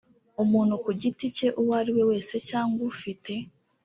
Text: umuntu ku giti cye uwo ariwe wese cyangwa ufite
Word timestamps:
umuntu 0.43 0.73
ku 0.83 0.89
giti 0.99 1.25
cye 1.35 1.47
uwo 1.61 1.73
ariwe 1.79 2.03
wese 2.11 2.35
cyangwa 2.49 2.81
ufite 2.93 3.33